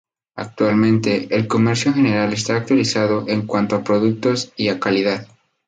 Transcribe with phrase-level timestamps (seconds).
[0.35, 5.27] Actualmente, el comercio en general está actualizado en cuanto a productos y a calidad.